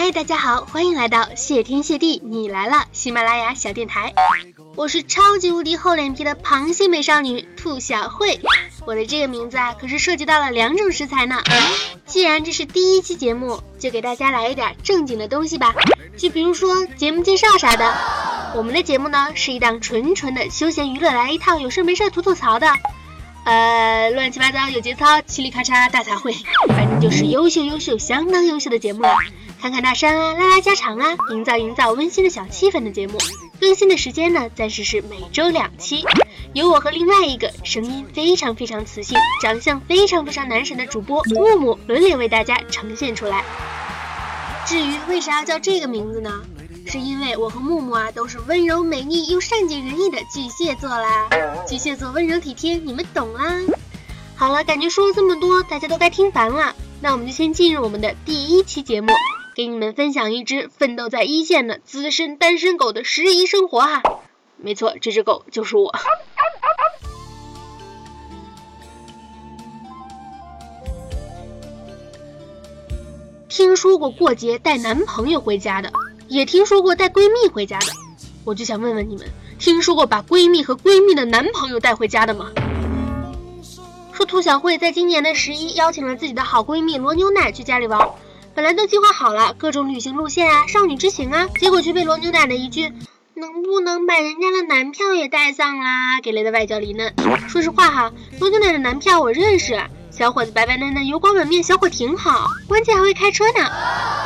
[0.00, 4.14] 嗨，大家好，欢迎来到谢天谢地你来了喜马拉雅小电台，
[4.76, 8.38] 我是超级无敌厚脸皮的螃蟹美少女兔小慧。
[8.86, 11.42] 我的这个名字啊，可是涉及到了两种食材呢。
[12.06, 15.74] 既然这是第一期节目，就给大家来一点正经的东西吧，
[16.16, 17.92] 就比如说节目介绍啥的。
[18.54, 22.72] 我们的节目呢，是一档纯纯的休闲娱乐，来一套有事没事吐吐槽的。
[23.48, 26.36] 呃，乱七八糟有节操，嘁哩咔嚓大杂烩，
[26.68, 29.16] 反正就是优秀优秀相当优秀的节目了。
[29.58, 33.16] 侃侃大山啊，拉拉家常啊，营造营造温馨的小气氛的节目。
[33.58, 36.04] 更新的时间呢，暂时是每周两期，
[36.52, 43.42] 由我和另外一个声音非常非常磁性、长相非常非常男神的主播木木轮流为大家呈现出来。
[44.66, 46.42] 至于为啥要叫这个名字呢？
[46.88, 51.28] 是因为我和木木啊都是温柔美丽又善解人意的巨蟹座啦，
[51.66, 53.60] 巨蟹座温柔体贴，你们懂啦。
[54.34, 59.12] 好了，感觉说了这么多，大家都该听烦了，那我们就先进入我们的第一期节目，
[59.54, 64.02] 给你们分享一只奋斗在一线的资深单身狗的十一生活哈。
[64.56, 65.94] 没错，这只狗就是我。
[73.50, 75.92] 听说过过节带男朋友回家的。
[76.28, 77.86] 也听说过带闺蜜回家的，
[78.44, 79.26] 我就想问问你们，
[79.58, 82.50] 听说过把闺蜜和闺蜜的男朋友带回家的吗？
[84.12, 88.10] 说兔小慧在今年的十一邀请了自己的好闺蜜罗牛奶去家里玩，
[88.54, 92.92] 本来都计划好了各种旅行路线啊，少女之行啊，结果却被罗牛奶的一句
[93.34, 97.14] “能不能把人家的男票也带上啦”给雷的外焦里嫩。
[97.48, 99.80] 说实话哈，罗牛奶的男票我认识。
[100.18, 103.70] 小伙子白白嫩嫩，油光满面，小伙挺好，关键还会开车呢。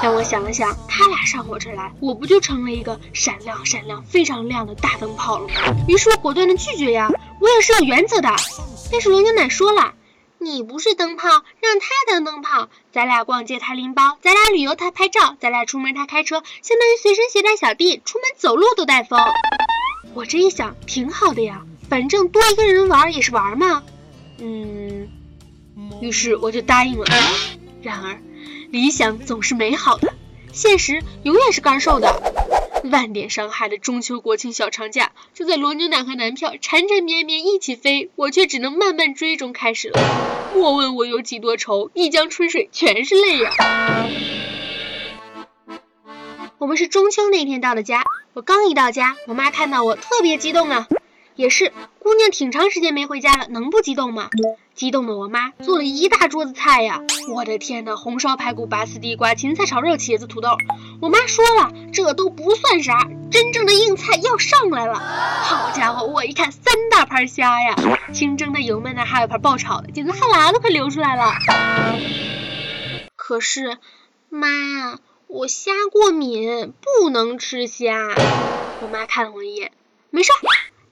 [0.00, 5.54] 但我想了想，他俩上我这儿来，我不就成了一个闪亮闪亮、非常亮的大灯泡了吗？
[5.88, 8.28] 于是我果断的拒绝呀，我也是有原则的。
[8.92, 9.94] 但是罗牛奶说了，
[10.38, 12.68] 你不是灯泡，让他当灯泡。
[12.92, 19.18] 咱俩逛街他拎包，咱俩旅游他拍照，咱俩出门他开车，相当于随身携带小弟，出门走路都带风。
[20.14, 23.82] 我这一想，挺好的呀，反正多一个人玩也是玩嘛。
[24.38, 25.08] 嗯。
[26.00, 27.06] 于是我就答应了。
[27.82, 28.20] 然而，
[28.70, 30.12] 理想总是美好的，
[30.52, 32.22] 现实永远是干瘦的。
[32.90, 40.00] 万点伤害的中秋国庆小长假，就在罗牛奶和男票缠缠绵绵一起飞，我却只能慢慢追中开始了。
[40.54, 43.50] 莫问我有几多愁，一江春水全是泪呀。
[46.56, 50.88] 我们是中秋那天到的家，我刚一到家，我妈看到我特别激动啊。
[51.36, 54.28] 也是，姑娘挺长时间没回家了，能不激动吗？
[54.74, 57.00] 激动的我妈做了一大桌子菜呀！
[57.34, 60.50] 我的天呐，红烧排骨、拔丝地瓜、芹菜炒肉、茄子土豆。
[61.00, 64.94] 我妈说了，这都不算啥，真正的硬菜要上来了。
[64.98, 67.74] 好家伙，我一看三大盘虾呀，
[68.12, 71.32] 清蒸的、油焖的，还有盘爆炒的，简直哈喇子快流出来了。
[73.16, 73.78] 可是，
[74.28, 78.14] 妈，我虾过敏，不能吃虾。
[78.82, 79.72] 我妈看了我一眼，
[80.10, 80.32] 没事。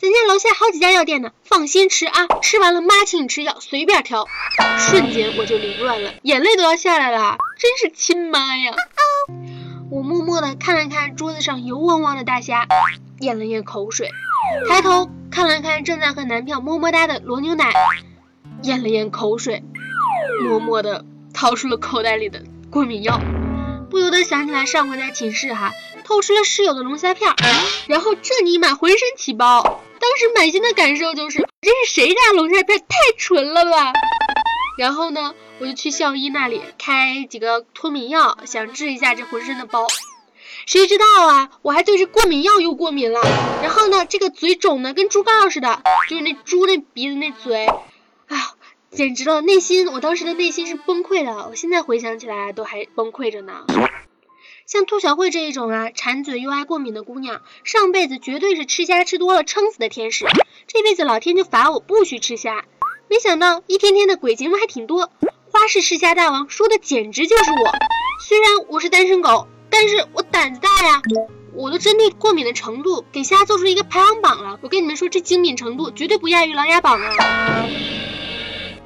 [0.00, 2.28] 咱家楼下好几家药店呢，放心吃啊！
[2.40, 4.28] 吃完了妈请你吃药，随便挑。
[4.78, 8.72] 瞬间我就凌乱了，眼泪都要下来了，真是亲妈呀！
[9.90, 12.68] 我默默的看了看桌子上油汪汪的大虾，
[13.18, 14.08] 咽了咽口水，
[14.68, 17.72] 抬头看了看正在和男票么么哒的罗牛奶，
[18.62, 19.64] 咽了咽口水，
[20.44, 21.04] 默默的
[21.34, 23.20] 掏出了口袋里的过敏药，
[23.90, 25.72] 不由得想起来上回在寝室哈，
[26.04, 27.34] 偷吃了室友的龙虾片，
[27.88, 29.80] 然后这尼玛浑身起包。
[30.00, 32.86] 当时满心的感受就是，这是谁家龙虾片太
[33.16, 33.92] 纯了吧？
[34.78, 39.86] 然后呢，我就去校医那里开几个脱敏药，想治一下这浑身的包。
[40.66, 43.20] 谁知道啊，我还对这过敏药又过敏了。
[43.62, 48.54] 然后呢，这个嘴肿的跟猪羔似的，就是那猪那鼻子那嘴，啊，
[48.90, 49.40] 简直了！
[49.40, 53.64] 内心，我当时的内心是崩溃的，我现在回想起来都还崩溃着呢。
[54.70, 60.26] 像兔小慧这一种啊，馋嘴又爱过敏的姑娘，上辈子绝对是吃虾吃多了撑死的天使，
[60.66, 62.66] 这辈子老天就罚我不许吃虾。
[63.08, 65.10] 没想到一天天的鬼节目还挺多，
[65.50, 67.72] 花式吃虾大王说的简直就是我。
[68.28, 71.00] 虽然我是单身狗，但是我胆子大呀，
[71.54, 74.58] 我都针对过敏的程度给虾做出一个排行榜了。
[74.60, 77.64] 我跟你们说，这精敏程度绝对不亚于琅琊榜啊。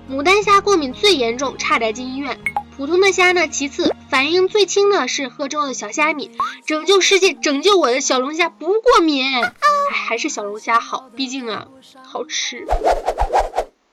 [0.09, 2.39] 牡丹虾过敏最严重，差点进医院。
[2.77, 6.31] 普通的虾呢，其次反应最轻的是喝粥的小虾米。
[6.65, 9.25] 拯救世界，拯救我的小龙虾不过敏，
[9.93, 11.69] 还是小龙虾好，毕竟啊
[12.03, 12.67] 好吃。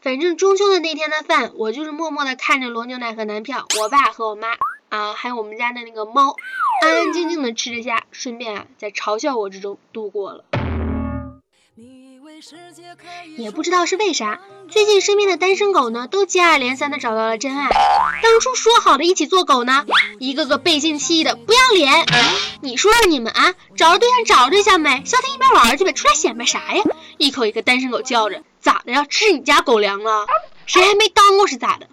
[0.02, 4.48] 反正中秋的那天的饭，我就是默默的看着罗牛奶和男票，我爸和我妈
[4.88, 6.36] 啊，还有我们家的那个猫，
[6.82, 10.46] 安安静静的吃着虾，顺便啊在嘲笑我之中度过了。
[13.38, 14.40] 也不知道是为啥，
[14.70, 17.70] 最近身边的单身狗呢，都接二连三的找到了真爱。
[18.22, 19.86] 当初说好的一起做狗呢，
[20.20, 22.06] 一个个背信弃义的不要脸。
[22.62, 26.84] 你说说你们啊，找着对象找着对象没，消停一边玩去呗，出来显摆啥呀？
[27.18, 29.06] 一口一个单身狗叫着，咋的呀？
[29.10, 30.26] 吃你家狗粮了？
[30.66, 31.88] 谁还没当过是咋的？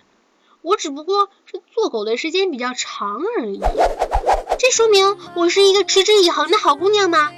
[0.63, 3.61] 我只不过是做狗的时间比较长而已。
[4.59, 7.31] 这说明我是一个持之以恒的好姑娘吗？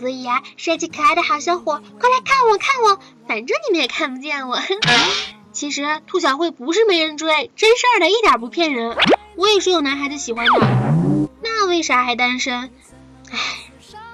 [0.00, 2.98] 所以呀，帅气可爱的好小伙，快来看我看我，
[3.28, 4.58] 反正你们也看不见我。
[5.52, 8.96] 其实兔小慧不是没人追，真事儿的，一点不骗人。
[9.36, 12.70] 我也是有男孩子喜欢的，那为啥还单身？
[13.30, 13.38] 唉，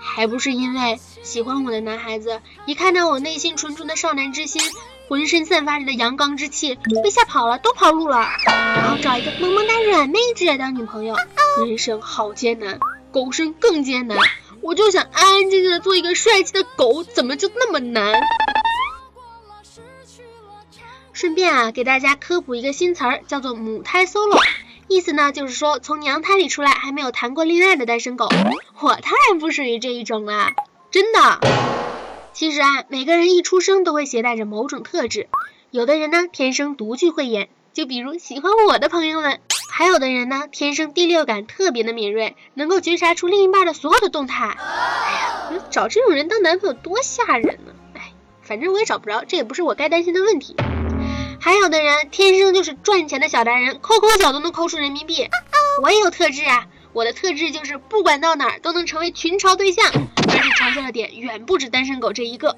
[0.01, 4.61] 还不是因为喜欢我的男孩子一看到我内心纯纯的少男之心，
[5.09, 6.75] 浑身散发着的阳刚之气，
[7.05, 11.15] 被吓跑了，都跑路了，然后找一个萌萌哒软妹子当女朋友。
[11.65, 12.81] 人生好艰难，
[13.13, 14.19] 狗生更艰难。
[14.67, 18.21] 我就想安安静静的做一个帅气的狗，怎么就那么难？
[21.13, 24.43] 顺便啊，给大家科普一个新词儿，叫做母胎 solo，
[24.89, 28.29] 意思呢就是说从娘胎里出来还没有谈过恋爱的单身狗。
[28.81, 30.53] 我当然不属于这一种啦，
[30.91, 31.39] 真的。
[32.33, 35.29] 其实啊，每个人一出生都会携带着某种特质，
[35.71, 39.41] 有的人呢天生独具慧眼，就比如喜欢我的朋友们。
[39.79, 44.47] 还有的人呢，天生第六感特别的敏锐，能够觉察出另一半的所有的动态。
[44.47, 47.75] 哎呀，找这种人当男朋友多吓人呢！
[47.93, 50.57] 哎，反正我也找不着，这也不是我该担心的问题。
[51.39, 55.29] 还有的人天生就是赚钱的小达人，抠抠脚都能抠出人民币。
[55.83, 62.57] 我也有特质啊，我的特质就是不管到哪儿都能成为群嘲对象，而且嘲笑的点远不止单身狗这一个。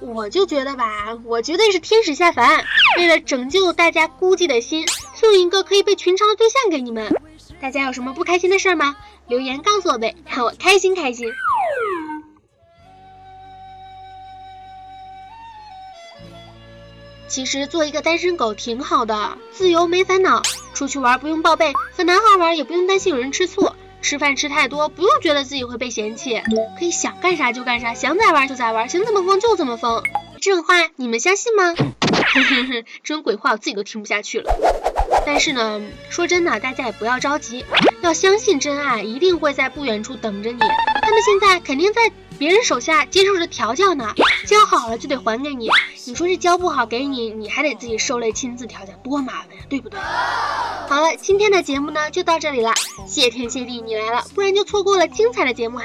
[0.00, 2.64] 我就觉得吧，我绝对是天使下凡，
[2.96, 4.84] 为了拯救大家孤寂的心。
[5.20, 7.14] 送一个可以被群嘲的对象给你们，
[7.60, 8.96] 大家有什么不开心的事儿吗？
[9.28, 11.30] 留言告诉我呗，让我开心开心。
[17.28, 20.40] 其实做一个单身狗挺好的，自由没烦恼，
[20.72, 26.42] 出去玩不用报备，和男孩玩也不用担心有人吃醋，吃饭吃太多不用觉得自己会被嫌弃，
[26.78, 30.02] 可以想干啥就干啥，想咋玩就咋玩，想怎么疯就怎么疯。
[30.40, 31.74] 这种话你们相信吗？
[33.04, 34.89] 这种鬼话我自己都听不下去了。
[35.32, 37.64] 但是呢，说真的，大家也不要着急，
[38.02, 40.58] 要相信真爱一定会在不远处等着你。
[40.58, 44.12] 他们现在肯定在别人手下接受着调教呢，
[44.44, 45.68] 教好了就得还给你。
[46.04, 50.00] 你说这教不好给你，你还得自己受累亲自调教，多麻烦呀，对不对？
[50.88, 52.74] 好了，今天的节目呢就到这里了，
[53.06, 55.84] 谢天谢地你来了，不然就错过了精彩的节目哈。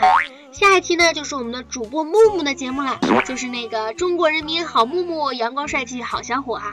[0.51, 6.63] 下一期呢就是我们的主播木木的节目了，就是那个中国人民好木木，阳光帅气好小伙啊。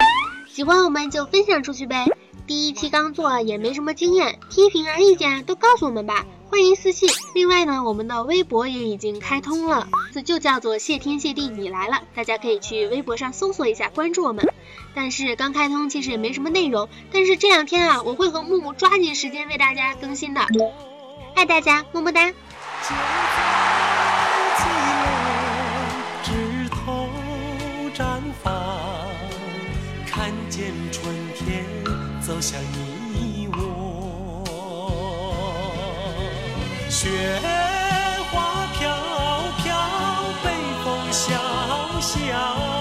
[0.49, 2.07] 喜欢我们就分享出去呗。
[2.53, 7.09] 第一期刚做也没什么经验，批评啊意见都告诉我们吧，欢迎私信。
[7.35, 14.47] 另外呢，我们的微博也已经开通了，这就叫做谢天谢地你来了，大家可以去微博上搜索一下，关注我们。
[14.95, 20.43] 但是刚开通其实也没什么内容，但是这两天啊，我会和木木抓紧时间为大家更新的，
[21.35, 22.35] 爱大家，么么哒。
[30.15, 31.65] 看见春天
[32.27, 34.45] 走向你我。
[36.89, 37.09] 雪
[38.31, 38.81] 花飘
[39.59, 39.65] 飘
[40.45, 40.51] 北
[40.85, 41.33] 风萧
[42.01, 42.72] 萧。